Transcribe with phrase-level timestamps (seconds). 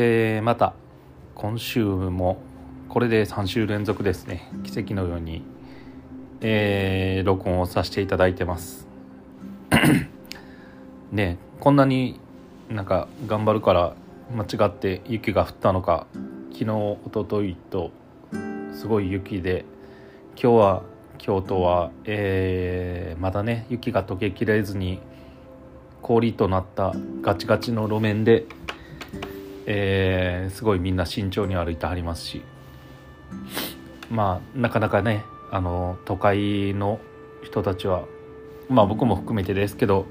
[0.00, 0.74] えー、また
[1.34, 2.38] 今週も
[2.88, 4.48] これで3週連続ですね。
[4.62, 5.42] 奇跡のように、
[6.40, 8.86] えー、録音をさせていただいてます。
[11.10, 12.20] ねこんなに
[12.70, 13.96] なんか頑張るから
[14.32, 16.06] 間違って雪が降ったのか
[16.52, 17.90] 昨日一昨日と
[18.74, 19.64] すごい雪で
[20.40, 20.82] 今日は
[21.18, 25.00] 京都は、えー、まだね雪が溶けきれずに
[26.02, 28.46] 氷となったガチガチの路面で、
[29.70, 32.42] えー、すごいみんな慎重に歩いてはりますし。
[34.10, 36.98] まあなかなかねあの都会の
[37.42, 38.04] 人たちは
[38.70, 40.06] まあ僕も含めてですけど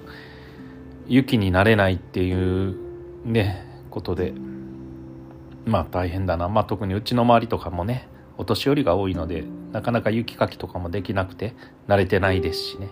[1.08, 2.76] 雪になれないっていう
[3.26, 4.34] ねことで
[5.66, 6.48] まあ大変だな。
[6.50, 11.56] まあ特にうちの周りとかもねお年寄りが多いのでなかなか雪かきとかもできなくて
[11.88, 12.90] 慣れてないですしね。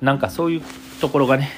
[0.00, 0.62] なんかそういう
[1.00, 1.50] ところがね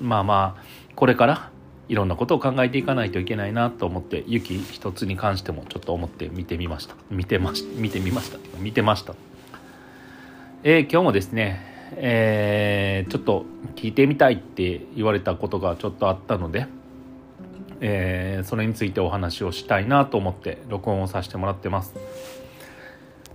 [0.00, 0.62] まあまあ
[0.96, 1.50] これから
[1.88, 6.94] いろんなことを考えていかないといけないなと思って雪一つに関してもちょっと思って見てみました。
[7.10, 8.38] 見てまし見てみました。
[8.58, 9.14] 見てました。
[10.62, 16.66] えー、今日もですねえー、ちょっと聞いてみたいって言われたことがちょっとあったので、
[17.80, 21.94] えー、それについてお話をしたいなと思って録音をさせてもらってます。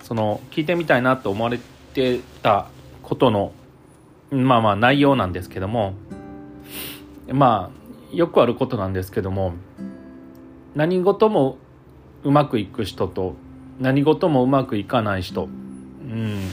[0.03, 1.59] その聞いてみたいなと思われ
[1.93, 2.67] てた
[3.01, 3.53] ことの
[4.31, 5.93] まあまあ内容なんですけども
[7.31, 7.82] まあ
[8.13, 9.53] よくあることなんですけども
[10.75, 11.57] 何事も
[12.23, 13.35] うまくいく人と
[13.79, 15.47] 何事もうまくいかない人、う
[16.05, 16.47] ん、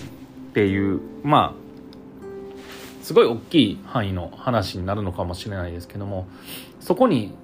[0.50, 6.27] っていうまあすごい大きい範囲の話になるのかもしれないですけども
[6.80, 7.34] そこに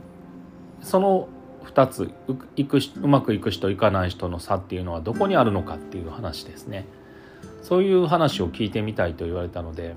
[0.83, 1.29] その
[1.65, 2.11] 2つ
[2.57, 6.87] いくうまくいく人いかない人の差っていうのはどこにあるのかっていう話ですね。
[7.63, 9.97] そういう話を聞いてみたいと言われたので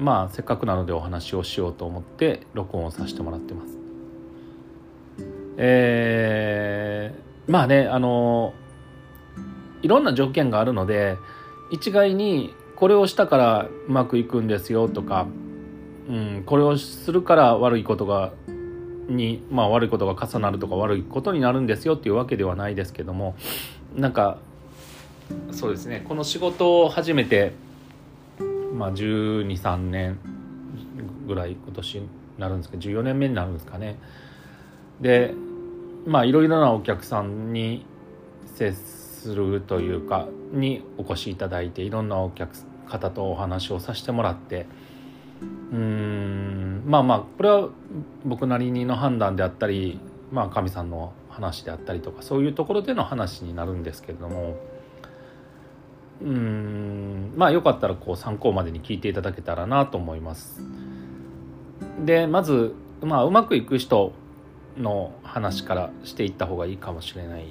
[0.00, 3.78] まあせっかくなのでお話をしようと思って録音をさせてもらってます。
[5.58, 8.54] えー、まあねあの
[9.82, 11.18] いろんな条件があるので
[11.70, 15.26] 一概にこれをしたからうまくいくんですよとか、
[16.08, 18.32] うん、これをするから悪いことが
[19.06, 23.36] に、まあ、悪いことが重なるとか悪いことになるんですよっていうわけではないですけども
[23.94, 24.38] なんか
[25.52, 27.52] そうですねこの仕事を始めて
[28.72, 30.18] まあ、123年
[31.26, 32.08] ぐらい今年に
[32.38, 33.98] なるんですけど14年目になるんですかね。
[35.00, 35.34] で
[36.06, 37.84] まあいろいろなお客さんに
[38.54, 42.50] 接するというかにお越しいただいていろんなお客
[42.86, 44.66] 方とお話をさせてもらって
[45.72, 47.68] うんまあまあこれは
[48.24, 50.00] 僕なりにの判断であったり
[50.32, 54.56] まあ神さんの話であったりとかそういうところでの話になるんですけれども
[56.22, 60.60] うんまあよかったらこう参考までに聞いていただけたらなと思います。
[62.04, 64.12] でまず、まあ、うまくいく人
[64.76, 67.46] の話からしていった方がいいかもしれない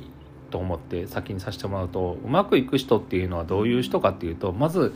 [0.50, 4.94] と思って先にさせてもらうとうまくいく人っていうのはどういう人かっていうとまず、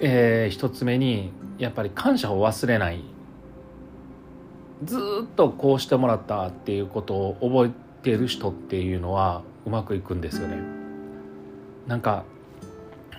[0.00, 3.02] えー、一つ目にやっぱり感謝を忘れない
[4.84, 10.81] ずっとこうしてもらったっていうことを覚えてる人っていうのはうまくいくんですよね。
[11.86, 12.24] なんか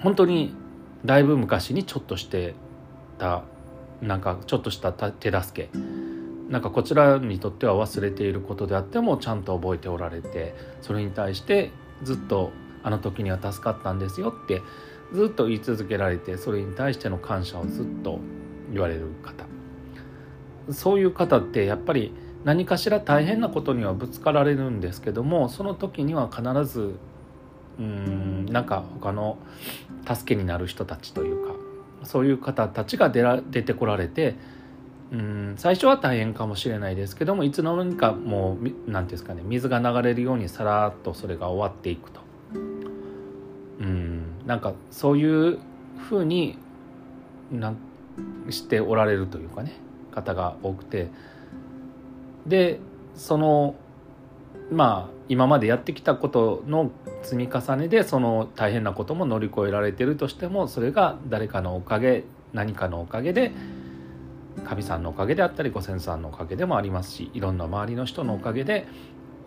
[0.02, 0.56] 本当に
[1.06, 2.56] だいぶ昔にちょっとして
[3.18, 3.44] た
[4.02, 5.78] なんかちょっとした手助け。
[6.50, 11.72] なんかこちらにとっては忘れていることであってもちゃんと覚えておられてそれに対して
[12.04, 12.52] ずっと
[12.84, 14.62] あの時には助かったんですよって
[15.14, 18.20] ずっと言い続けられてそれに対しての感謝をずっと
[18.72, 19.46] 言われる方。
[20.70, 22.14] そういう方ってやっぱり
[22.44, 26.96] 何かしら大変なことにはぶつかられるんですけどもその時には必ず
[27.80, 29.38] うんなんか他の
[30.08, 31.54] 助けになる人たちというか
[32.04, 34.36] そういう方たちが出ら出てこられて
[35.12, 42.22] うん最初は大変かもしれないですけどもいつの間にかもう何て言うんですかね水が流れるようにさらっとそれが終わっていくと。
[43.80, 45.60] うんなんかそういう
[45.98, 46.58] ふうに
[47.52, 47.74] な
[48.50, 49.74] しておられるというかね
[50.12, 51.10] 方が多くて。
[52.46, 52.80] で
[53.16, 53.76] その
[54.72, 62.24] まあ今までやってきたことの積み重ねでその大変なことも乗り越えられてるとしてもそれが誰かのおかげ
[62.54, 63.52] 何かのおかげで
[64.66, 68.88] 神さんのおかげであったりご先祖さんのおかげでもありますしいろんな周りの人のおかげで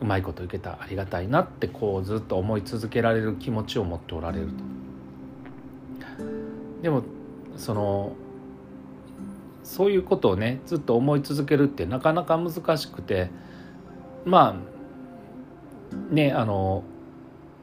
[0.00, 4.52] うまいこといけたありがたいなってこうずっと思い続けられる気持ちを持っておられると。
[6.82, 7.02] でも
[7.56, 8.12] その
[9.64, 13.30] そういうことをねずっと思い続けるってなかなか難しくて
[14.24, 14.75] まあ
[16.10, 16.84] ねあの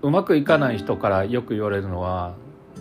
[0.01, 2.35] うまくいかない人からよく言われるのは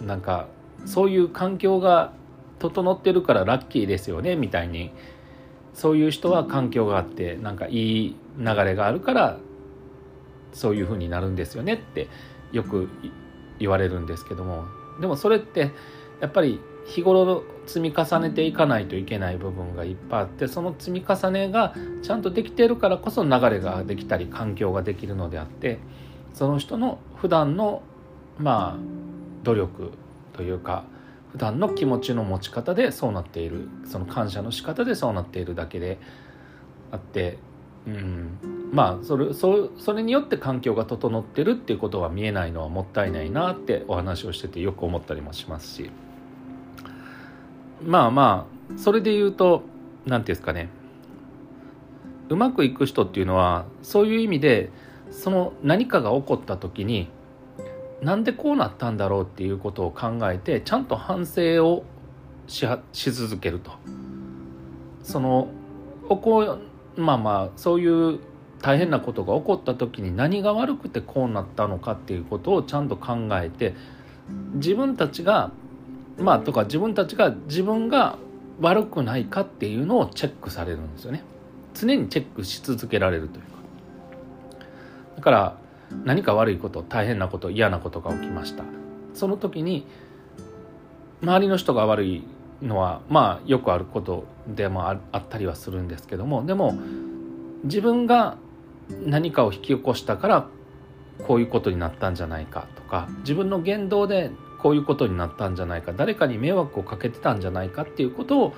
[0.04, 0.48] なんか
[0.84, 2.12] そういう環境が
[2.58, 4.92] 整ってるからラッキーですよねみたいに。
[5.74, 9.38] そういう人は環境があってなんかいい流れがあるから
[10.52, 12.08] そういうふうになるんですよねって
[12.52, 12.88] よく
[13.58, 14.64] 言われるんですけども。
[15.00, 15.70] でもそれって
[16.20, 25.78] やっぱり日頃積み重ねていかないといけない部分がいっぱいあってその積み重ねがちゃんとできてるからこそ流れができたり環境ができるのであって
[26.34, 27.82] その人の普段の
[28.38, 28.78] まあ
[29.44, 29.92] 努力
[30.32, 30.84] というか
[31.30, 35.98] 普段の気持ちの持ち方でそうなっているその感謝の仕方でそうなっているだけで
[36.90, 37.38] あって、
[37.86, 38.38] うん、
[38.72, 45.90] まあそれそそれによって環境が整ってるっていうことが見えないのはもったいないなってお話をしててよく思ったりもしますし。
[47.84, 49.62] まあまあそれで言うと
[50.04, 50.68] 何て言うんですかね。
[52.28, 54.70] うまくいく人っていうのはそういう意味で
[55.10, 57.08] その何かが起こった時に
[58.00, 61.84] なんでこうなったんだろうっていうことを考えてちゃんと反省を
[62.46, 63.72] しし続けると。
[65.02, 65.48] その
[66.08, 66.58] ここ
[66.96, 68.20] まあまあそういう
[68.60, 73.74] 大変なことが起こった時に何が悪くてこうなったのかっていうことをちゃんと考えて
[74.54, 75.50] 自分たちが
[76.22, 78.16] まあとか自分たちが自分が
[78.60, 81.22] 悪くないかっていうのをチェックされるんですよね。
[81.74, 83.48] 常にチェックし続けられるというか。
[85.16, 85.56] だから
[86.04, 88.64] 何か悪いこと大変なこと嫌なことが起きました。
[89.14, 89.86] その時に
[91.22, 92.24] 周りの人が悪い
[92.62, 96.44] のはまあよくあることでもあったりはするんですけども。
[96.44, 96.78] でも
[97.64, 98.36] 自分が
[99.04, 100.46] 何かを引き起こしたから
[101.26, 104.30] こういうことになったんじゃないかとか自分の言動で
[104.62, 108.54] こういうことになったんじゃないか誰かに迷惑をかけてたんじゃないかっていうことを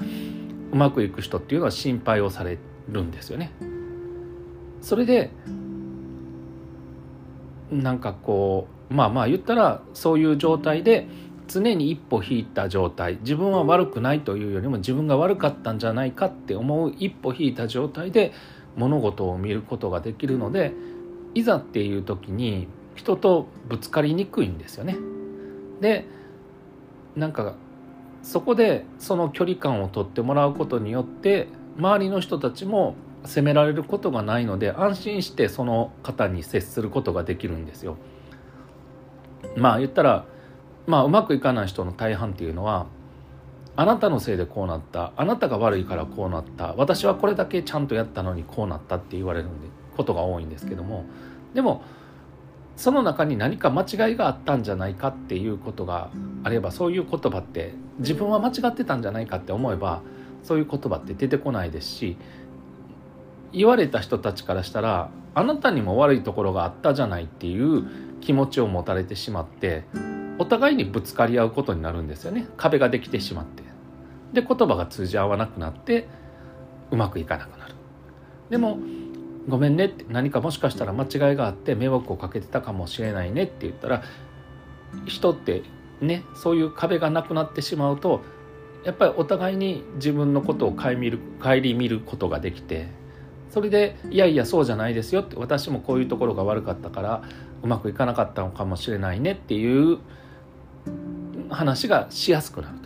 [0.72, 2.58] うまくいく人っていうのは心配をされ
[2.88, 3.52] るんですよね。
[4.82, 5.30] それで
[7.70, 11.08] なんかこうまあまあ言ったらそういう状態で
[11.48, 18.32] 常に一歩引いた状態自分は悪くないというよりも自分が悪かったんじゃないかって思う一歩引いた状態で
[18.76, 20.72] 物事を見ることができるので
[21.34, 24.96] いざっていう時に人とぶつかりにくいんですよね。
[25.80, 26.06] で
[27.16, 27.54] なんか
[28.22, 32.94] そこでその距離感をとってもらうことによって周りの人たちも
[33.24, 37.96] 責められることがないので安心してその方に接することができるんですよ。
[39.56, 40.24] まあ言ったら
[40.86, 42.86] まあうまくいかない人の大半っていうのは
[43.76, 51.04] あなたのせいでこうなったあなたが悪いからこうなった私はこれだけちゃんとやったのにこうなったって言われるんでことが多いんですけども
[51.54, 51.82] でも
[52.76, 56.10] その中に何か間違いがあったんじゃないかっていうことが
[56.42, 60.02] あればそういう言葉って自分は間違ってたんじゃないかって思えば
[60.42, 62.16] そういう言葉って出てこないですし
[63.52, 67.86] 言われた人たちからしたらあなたにも悪いところがあったじゃないっていう
[68.20, 69.84] 気持ちを持たれてしまって
[70.38, 72.48] お互いにぶつかり合うことになるんですよね。
[72.56, 73.62] 壁ができてしまって。
[74.32, 76.08] で言葉が通じ合わなくなって
[76.90, 77.74] うまくいかなくなる。
[78.50, 78.78] でも
[79.48, 84.02] 「ごめんね」って何かもしかしたら間違いがあって迷惑をかけてたかもしれないねって言ったら
[85.06, 85.62] 人って
[86.00, 88.22] ねそういう壁がなくなってしまうと
[88.84, 92.88] やっぱりお互いに自分のことを顧みる顧みることができて
[93.50, 97.22] それで「いやいやそうじゃないですよ」って私もこういうところが悪かったから
[97.62, 99.98] うまくいかなかったのかもしれないねっていう
[101.48, 102.84] 話がしやすくなると。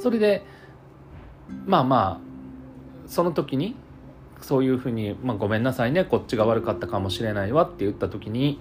[0.00, 0.44] それで
[1.64, 2.32] まあまあ
[3.06, 3.76] その時に
[4.44, 8.60] そういうふうに、まあ、ごめんなさいねこっちが悪かったかもしれないわって言った時に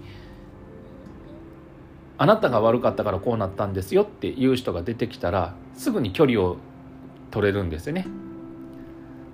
[2.17, 6.57] あなたが悪かったからこうなったんですよっていう人が出てきたらすぐに距離を
[7.31, 8.05] 取れるんですよね。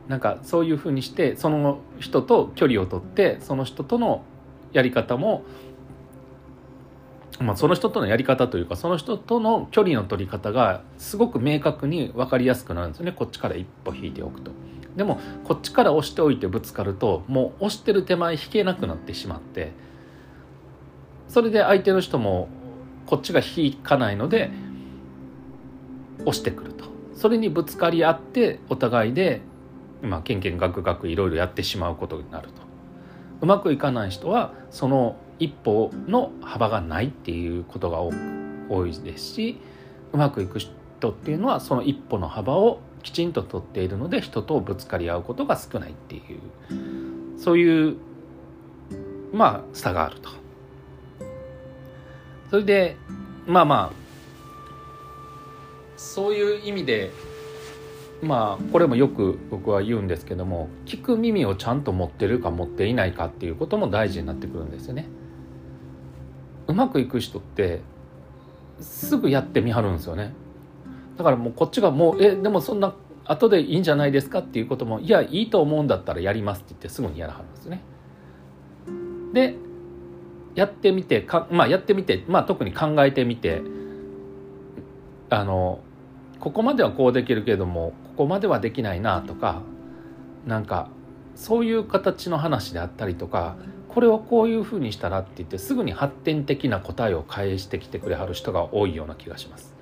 [0.07, 4.23] なんかそういうふうにしてその人と距離を取ってその人との
[4.71, 5.43] やり方も
[7.39, 14.51] まあ、その人とのやり方というかその人との距離の取り方がすごく明確に分かりやすくなるんですよねこっちから一歩引いておくと。
[14.97, 19.71] でもこっちから押しておいてぶつかるともう押してる手前引けなくなってしまって
[21.29, 22.49] それで相手の人も
[23.05, 24.51] こっちが引かないので
[26.21, 26.85] 押してくると。
[27.13, 29.41] それにぶつかり合ってお互いで
[30.01, 32.53] まあけんけんがくがくいろいろやってしまうことになると。
[33.41, 39.59] うまくいかない人はその一歩の幅がないっていうことが多いですし
[40.11, 47.95] うまくいく人っていうのはその一歩の幅をきちんと取っているので人とぶつかり合うことが少ないっていうそういう
[49.31, 50.29] まあ差があると。
[52.49, 52.97] それで
[53.45, 53.97] まあまあ
[55.95, 57.11] そういう意味で
[58.21, 65.07] まあこれもよく僕は言うんですけども聞く耳をちゃんと持ってるか持っていないかっていうことも大事になってくるんですよね。
[66.67, 67.79] うまくいく人って
[68.81, 70.33] すぐやってみはるんですよね
[71.17, 72.93] だからもうこっちがもう「えでもそんな
[73.25, 77.81] 後でいいんじゃないですかっていうこともいやいいと思うんだったらやりますって言ってすぐにやらはるんですね。
[79.33, 79.55] で
[80.55, 83.61] やってみてか、まあ、やってみて、まあ、特に考えてみて
[85.29, 85.79] あの
[86.39, 89.61] ここまではこうできるけどもここまではできないなとか
[90.47, 90.89] なんか
[91.35, 93.55] そういう形の話であったりとか
[93.89, 99.76] これをこういうふうにしたらって言ってすぐに発展的な答えを返してきてくれはる人が多いような気がします。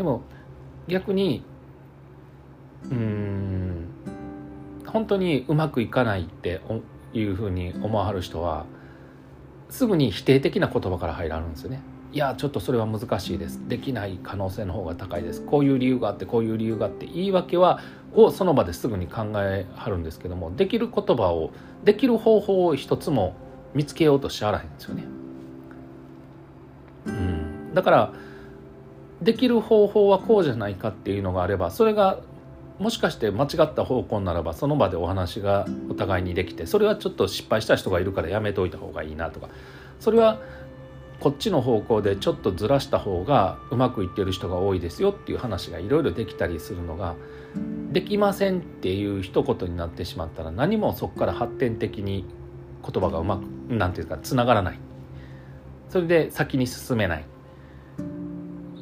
[0.00, 0.22] でも
[0.88, 1.42] 逆に
[2.84, 3.88] うん
[4.86, 6.62] 本当にうまくいかないって
[7.12, 8.64] いうふうに思わはる人は
[9.68, 11.82] すぐに否定的な言葉から入られるんですよね。
[12.14, 17.80] いやちょっとそれは難しいですできない可能性の方が高いですこういう理由があってこういう理由があって言い訳は
[18.14, 21.50] をその場ですぐに考えはるんですけどもできる言葉を
[21.84, 23.34] できる方法を一つも
[23.74, 25.04] 見つけようとしあらへんですよね。
[27.04, 28.12] うん、だから
[29.22, 32.20] できる方法はこうじゃないかっていうのがあればそれが
[32.78, 39.48] もしかして間違った方向ならばその場でお話がお互いにできてそれはちょっと失敗した人がいるからやめておいた方がいいなとか。
[40.00, 40.40] それは
[41.20, 47.14] こっちの方向でちょっとずらした方がうまくいってる人が多いですよっていう話がいろいろできたりするのが
[47.92, 52.24] できませんっていう一言になってしまったら何もそこから発展的に
[52.82, 54.78] 言葉がうまく何て言うかつながらない。
[55.90, 57.24] それで先に進めない。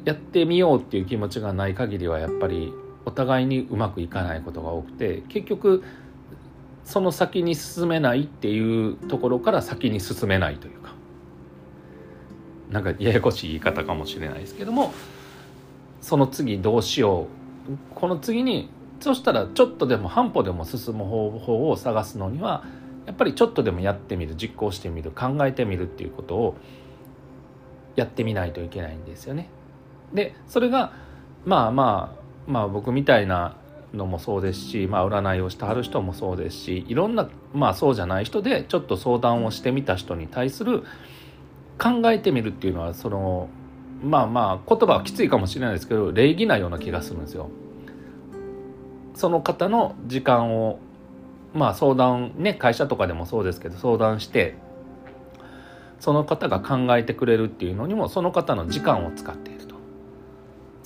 [0.05, 2.73] やってみようっていう気持ちがない限りはやっぱり
[3.05, 5.83] お互いにうまくいかないことが多くて結局
[6.83, 10.93] その先に進めないっていうところから先に進めないというか
[12.71, 14.93] なんかややこしい言い方かもしれないですけども
[16.01, 17.27] その次どうしよ
[17.69, 22.63] うこの次にそしたらちょっとでも半歩でも進む方法を探すのには
[23.05, 26.55] やっぱりちょっとでもやってみる実行してみる考えてみるっていうことを
[27.95, 29.49] やってみないといけないんですよね。
[30.13, 30.93] でそれが
[31.45, 33.55] まあまあまあ僕みたいな
[33.93, 40.83] のもそうですし、まあ、占いをしてはる人もそうですしいろんな、まあ、そうじゃない人でちょっと相談をしてみた人に対する
[41.79, 43.49] 考えてみるっていうのはその
[44.03, 47.49] まあまあ言葉はきついかもしれないですけど礼儀なような気がするんですよ。
[49.15, 50.79] その方の時間を
[51.53, 54.55] まあ相談ね会社とかでもそうですけど相談して
[55.99, 59.59] その方が考えてくれるっていうのにもその方の時間を使っている。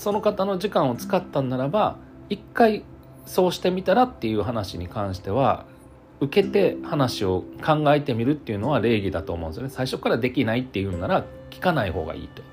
[0.03, 1.95] その方の時間を使ったんならば
[2.27, 2.83] 一回
[3.25, 5.65] そうしてみたらっていう話に関しては
[6.19, 9.69] 受けて話を考えてみるっていうのは礼儀だと思うんですよね。
[9.69, 12.43] 最初からできないっていうなら聞かない方がいいと。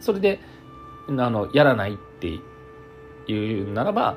[0.00, 0.40] それで
[1.06, 2.26] あのやらないって
[3.32, 4.16] いうならば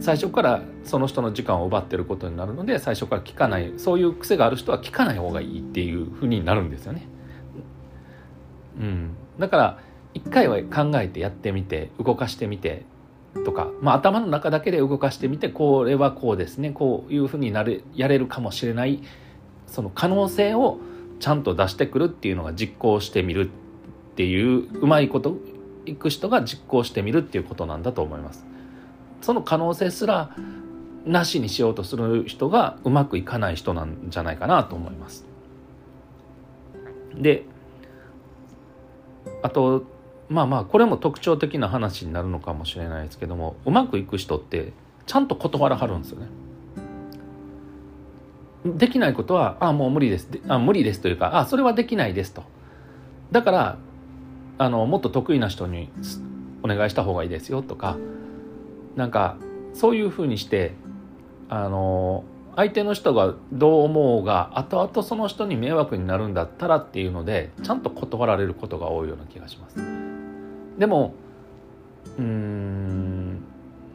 [0.00, 7.06] 最初からその人の時間を奪ってることになるので最初から聞かないそういう癖がある人は聞かない方がいいっていうふうになるんですよね。
[8.80, 9.83] うん、だから
[10.14, 12.84] 一回は考えてやってみて動かしてみて
[13.44, 19.02] とか、まあ、頭の中だけで動かしてみてこれはこうですねこういうふうになるやれるかもしれない
[19.66, 20.78] その可能性を
[21.18, 23.50] ちゃんと出してくるっていうのが実行してみる
[24.12, 25.36] っていううまいこと
[25.84, 28.46] いく人が実行してみるっていうことなんだと思います。
[29.20, 30.34] その可能性すら
[31.04, 35.26] なしにしようとする人がうまくいかない人なんじゃないかなと思います。
[37.14, 37.44] で
[39.42, 39.84] あと
[40.28, 44.72] まあまあこれも特徴的な話になるのかもしれないですけどもうまくいく人って
[45.06, 46.28] ちゃんと断らはるんですよね。
[48.64, 52.42] できないことは「ああもう無理です」あ無理ですというか「あそれはできないです」と。
[53.30, 53.78] だから
[54.56, 55.90] あのもっと得意な人に
[56.62, 57.96] お願いした方がいいですよとか
[58.96, 59.36] なんか
[59.74, 60.72] そういうふうにして
[61.48, 62.24] あの
[62.56, 70.03] 相手の人がどう思うが後々その人に迷惑になるんだったらっていうのでちゃんと断られることが多いような気がします。
[70.78, 71.14] でも
[72.18, 73.44] うーん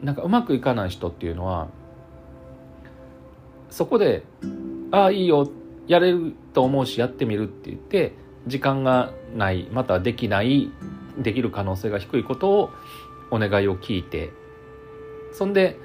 [0.02, 1.68] なんかうまくいかない人っていうのは
[3.70, 4.24] そこで
[4.90, 5.48] 「ああいいよ
[5.86, 8.12] やれると思うしやってみる」って言って
[8.46, 10.70] 時間がないまたできない
[11.18, 12.70] できる可能性が低いことを
[13.30, 14.30] お願いを聞いて
[15.32, 15.78] そんで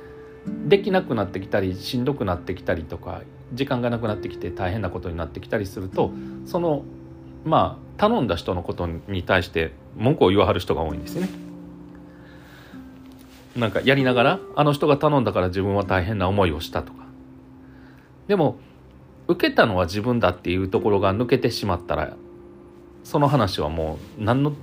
[0.67, 3.21] できなくなってきたりしんどくなってきたりとか
[3.53, 6.11] 時間がなくなってきて大変なことになってきたりすると
[6.45, 6.83] その
[7.45, 11.29] まあ頼んだ人のことに対して文句を言わはる人が多いんですね。
[13.55, 17.05] なんかやりながらあの人が頼んだから自分は大変な思いをしたとか。
[18.27, 18.57] でも
[19.27, 22.17] 受けたのは自分だっていうところが抜けてしまったら
[23.03, 24.53] その話はもう何の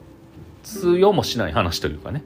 [0.63, 2.23] 通用もしない話というかね。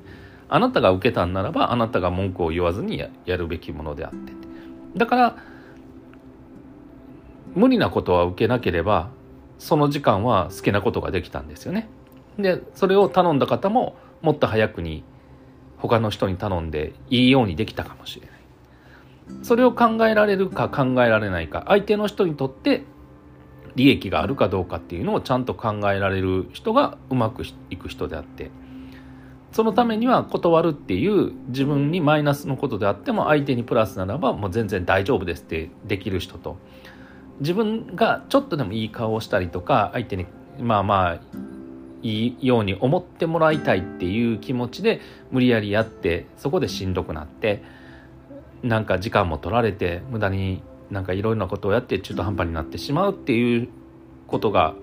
[0.48, 4.32] あなたが受けたんならばあなたが文句を言わずにやるべきものであって。
[4.96, 5.36] だから
[7.54, 9.10] 無理なことは受けなければ
[9.58, 11.88] その時間は好きなことができたんですよね。
[12.38, 15.04] でそれを頼んだ方ももっと早くに
[15.78, 18.36] 他の人に頼んでいいようにできたかもしれない
[19.42, 22.84] それを考えられるか考えられないか相手の人にとって
[23.74, 28.50] 利益があるかどうかっていうのをちゃんと考えられる人がうまくいく人であって
[29.52, 36.56] そのためには断るっていう自分にマイナスのことであっても相手にプラスならばもう全然大丈夫ですってできる人と
[37.40, 40.26] 自分がちょっとでもいい顔をしたりとか相手に
[40.58, 41.20] まあまあ
[42.02, 45.00] いいように思ってもらいたいっていう気持ちで
[45.30, 47.62] 無理やりやってそこでしんどくなって
[48.62, 53.68] なんか時間も取られて無駄になんかいろんなことをやって中途半端になってしまうっていう
[54.26, 54.74] ことが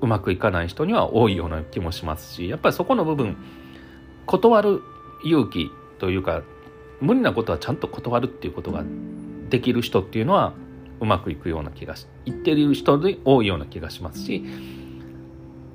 [0.00, 3.36] うまくいかない人には多いような気もしますしやっぱりそこの部分
[4.26, 4.82] 断る
[5.24, 6.42] 勇気というか
[7.00, 8.84] 無理なことはちゃんと断るっていうことが
[9.48, 10.54] できる人っていうのは
[11.00, 14.44] うまくいくような気がし言ってる人で多いような気がしますし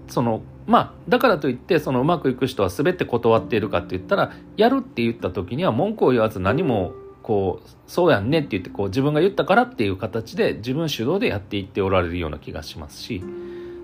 [0.08, 13.24] そのまあだからといってそのうまくいく人は全て断っているかって言ったらやるって言った時には文句を言わず何もこうそうやんねって言ってこう自分が言ったからっていう形で自分主導でやっていっておられるような気がしますし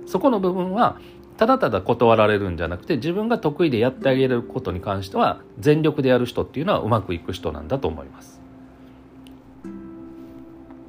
[0.08, 1.00] そこの部分は
[1.38, 8.42] ただただ断られるんじゃなくて自分が得意でやってあげることに関しては全力でやる人っていうのはうまくいく人なんだと思います。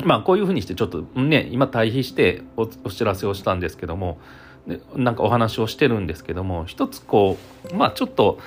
[0.07, 4.19] まあこういうふうにしてちょっとね今対比してお知らせをしたんですけども
[4.95, 7.37] なんかお話をしてるんですけども一つこ
[7.71, 8.39] うまあちょっと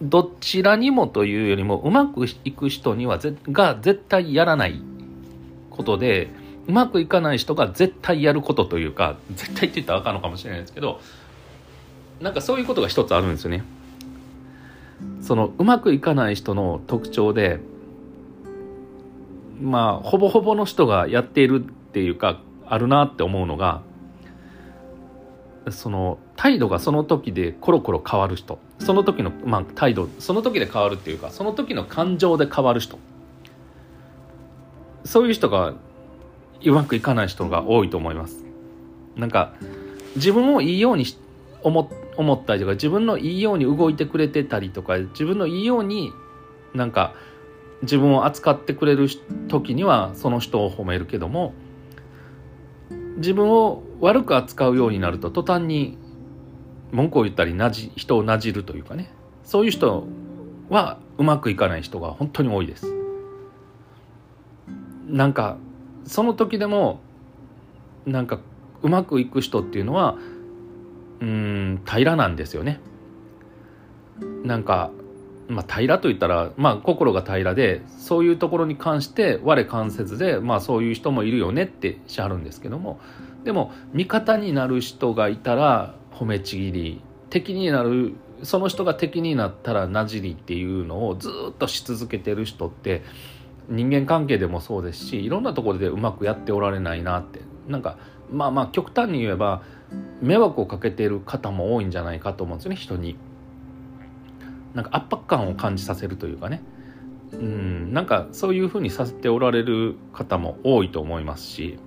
[0.00, 4.80] どちらにもというよりもうまくいく人にはぜが絶対やらない
[5.70, 6.30] ことで
[6.66, 11.00] うまくいかない人が絶対やることというか絶対って言ったらあかんのかもしれないですけど
[12.20, 13.62] なんかそういうことが一つあるんですよね。
[15.20, 17.60] そのうまくいかない人の特徴で
[19.62, 23.82] まあほぼほぼの人がやっているっていうかあるなって思うのが
[25.70, 28.58] その態度がその時でコロコロ変わる人。
[28.80, 32.98] その時の、まあ、態度その時で変わるっていうかその時の感情で変わる人。
[35.04, 35.74] そういう人が
[36.64, 38.44] うまくいかない人が多いと思います。
[39.14, 39.54] なんか
[40.16, 41.04] 自分をいいように
[41.62, 46.12] 思思ったりとか自分のいいように動いてくれてたりとか自分のいいように
[46.74, 47.14] なんか
[47.82, 49.08] 自分を扱ってくれる
[49.48, 51.52] 時にはその人を褒めるけども
[53.16, 55.98] 自分を悪く扱うようになると途端に
[56.92, 59.10] 文句を言ったりなじ人をなじるというかね。
[59.44, 60.06] そういう人
[60.68, 62.86] はうまくいかない人が本当に多いです。
[65.06, 65.56] なんか
[66.04, 67.00] その時でも
[68.06, 68.38] なんか
[68.82, 70.16] うまくいく人っていうのは
[71.20, 72.80] うん平らなんですよね。
[74.44, 74.90] なんか
[75.48, 83.00] まあ、平らと言ったら、まあ、心が平らでそういうところに関して我関せずで、まあ、そういう人もいるよねってしはるんですけども。
[83.44, 87.02] でも味方になる人がいたら褒めちぎり。
[87.28, 93.02] 敵になるその人が敵になったらなじりっていうのをずっとし続けてる人って
[93.68, 97.40] 人間関係でもそうですしいろんなところでうまくやっておられないなって。
[97.68, 97.96] なんか
[98.30, 99.62] まあまあ極端に言えば
[100.20, 103.16] 迷惑をかけている方も多いんじゃないかと思うんですよね人に。
[104.74, 106.62] なんか圧迫感を感じさせるというかね。
[107.32, 111.78] うんなんかそういうふうにさせておられる方も多いと思いますし。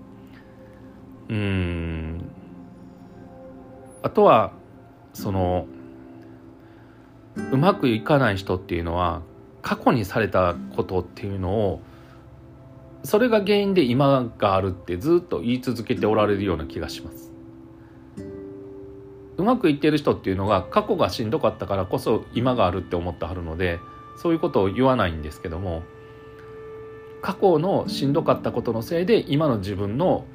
[1.30, 2.22] うん。
[4.04, 4.54] あとは
[5.14, 5.68] その
[7.52, 9.22] うまくいかない人っていうのは
[9.62, 11.82] 過去にされたことっていうのを
[13.04, 17.35] それが原因で今があるってずっと言い続けておられるような気がします。
[19.38, 23.80] うまくいってる人っていうのが過去がしんどかったからこそ今があるって思ってはるので
[24.18, 25.84] そういうことを言わないんですけども
[27.22, 30.26] 過去のしんどかったことのせいで今の自分の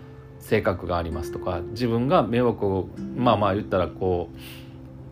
[0.40, 4.30] 性格がありますとか自分が迷惑をまあまあ言ったらこ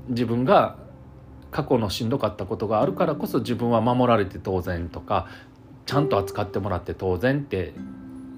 [0.08, 0.76] う自分が
[1.50, 5.28] 過去のしんどかったことがあるからこそ自分は守られて当然とか
[5.86, 7.72] ちゃんと扱ってもらって当然って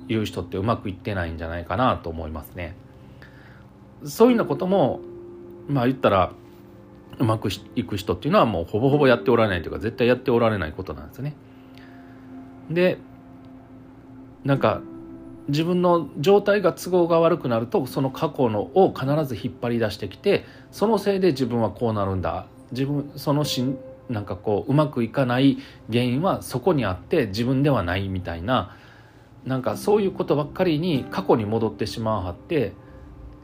[0.09, 2.77] いう人ってうまくいってないんじゃないかなと思いますね。
[4.05, 5.01] そういうようなことも
[5.71, 6.33] まあ言ったら
[7.19, 11.37] うまくいく人っていうのはもうほぼほぼやっておられないというか絶対やっておられないことなんですね。
[12.71, 12.99] で
[14.45, 14.81] なんか
[15.49, 23.65] 自分の状態が都合が悪くなるとその過去のを必ず引っ張り出してきてそのせいで自分はこうなるんだ自分そのし
[24.09, 25.59] なんかこううまくいかない
[25.91, 28.77] 原因はそこにあって自分ではないみたいな
[29.45, 32.73] なんかそういうことばっかりに過去に戻ってしまうはって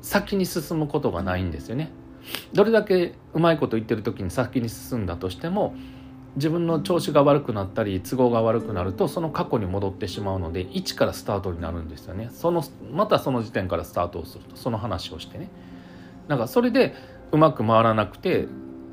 [0.02, 1.90] 先に進むことがないんですよね。
[2.52, 5.74] どれだけうまいこと言ってる時に先に進んだとしても
[6.36, 12.28] 自分の調子が悪くなったり都合が悪くなるとその過去に戻ってしまうので一からスタートになるんですよね。
[12.30, 12.62] その
[12.92, 15.48] またその時点からスタートをするとその話をしてね。
[16.28, 16.94] なんかそれで
[17.32, 18.46] うまく回らなくて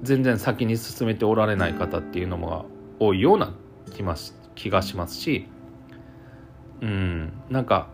[0.03, 2.65] 全然先に進めておられない方っていうのも
[2.99, 3.53] 多いような
[3.93, 5.47] 気ます気がしますし
[6.81, 7.87] うんなんか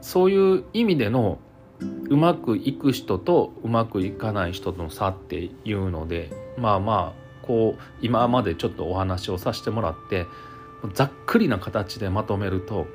[0.00, 1.38] そういう意味での
[1.80, 10.26] うまくいく人とうまくいかない人の差っていうのでまあまあこう今までちょっとお話をさせてもらって
[10.94, 12.86] ざっくりな形でまとめると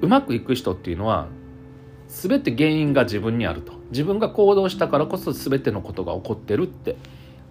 [0.00, 1.28] うまくいく人っていうのは
[2.08, 3.82] 全て原因が自分にあると。
[3.92, 6.96] 自分が行動したからこそ全てのことが起こってるって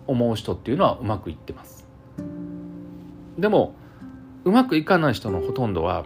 [0.07, 1.87] 思う人っていうのはうまくいってます。
[3.37, 3.75] でも
[4.43, 6.05] うまくいかない人のほとんどは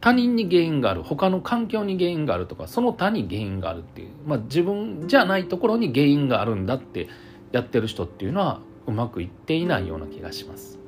[0.00, 7.08] 他人に原因がある他の環境に原因があるとかその他に原因があるっていう、まあ、自分じゃないところに原因があるんだって
[7.52, 10.78] やってる人っていうのはうまくいっていないような気がします。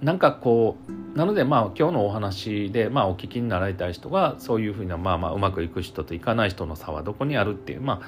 [0.00, 8.06] なんかこうなのでまあ今日のお話でまあお聞きになられたい人がそういうふうなまあまあうまくいく人といかない人の差はどこにあるっていうまあ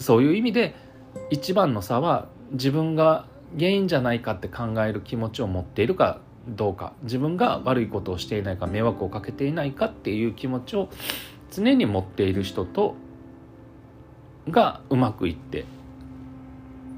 [0.00, 0.74] そういう意味で
[1.30, 10.88] 一番の差は自分が原因じゃないかって考える気持ちを持っているかどうか自分が悪いことをしていないか迷惑をかけていないかっていう気持ちを
[11.50, 12.94] 常に持っている人と
[14.48, 15.64] がうまくいって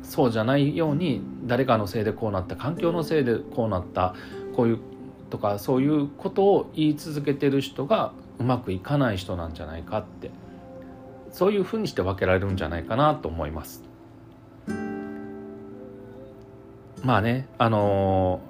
[0.02, 4.14] そうじゃないように誰かのせいでこうなった環境のせいでこうなった
[4.54, 4.78] こういう
[5.30, 10.30] とかそういうことを言い続けてる人がうまくいかない人なんじゃないかって
[11.30, 13.84] そういうふうにして分けられるんじゃないかなと思います。
[17.04, 18.40] まあねあの、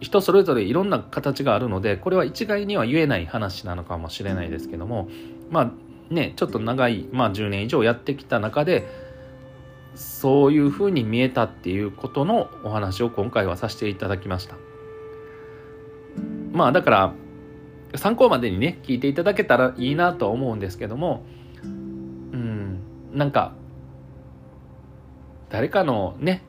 [0.00, 5.08] 人それぞれいろんな形があるのでこれは一概には言えない話なのかもしれないですけども
[5.50, 8.88] まあねちょっと長い、まあ、10年以上やってきた中で
[9.94, 14.56] そういうふうに見えたっていうことのお話を今回はさせていただきました。
[16.52, 17.14] まあだから
[17.96, 21.24] 参考までにね聞いていただけたらいいなとは思うんですけども
[21.62, 22.80] うん
[23.12, 23.52] なんか
[25.48, 26.42] 誰かのね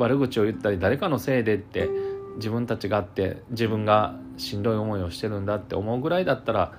[0.00, 1.88] 悪口を言ったり誰かのせいでって
[2.36, 6.72] 自分たちがあって自分がしんどい思いをしてるんだって思うぐらいだったら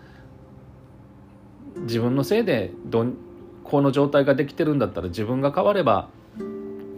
[1.77, 3.15] 自分のせいでどん
[3.63, 6.10] この状態ができてるんだったら自分が変われば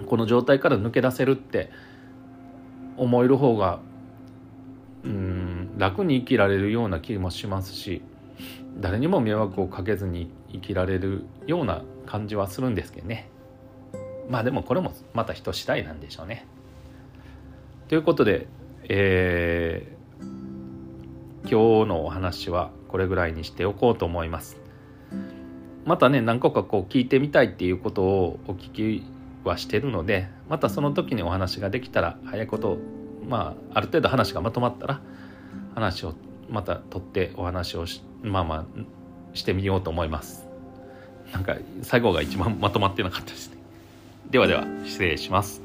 [0.07, 1.69] この状態から抜け出せるって
[2.97, 3.79] 思える方が
[5.03, 8.01] うん楽に生きられるような気もしますし
[8.79, 13.29] 誰にも迷惑をかけずに生きられるような感じはするんですけどね。
[14.29, 16.45] まあでもこれもまた人次第なんでしょうね。
[17.87, 18.47] ということで、
[18.89, 24.57] えー、今日のお話はこれぐらいにしておこうと思います。
[25.85, 29.05] またね何個かこう聞いてみたいっていうことをお聞き
[29.43, 32.77] はしてるのでまたその時にお話ができたら早いこと
[33.27, 35.01] まあある程度話がまとまったら
[35.75, 36.13] 話を
[36.49, 37.85] また取ってお話を
[38.21, 38.65] まあまあ
[39.33, 40.47] してみようと思います
[41.33, 43.52] なんか最後が一番まとまってなかったです
[44.33, 45.61] ではでは、失礼します。